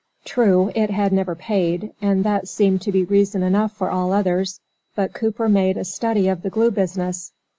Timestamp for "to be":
2.81-3.03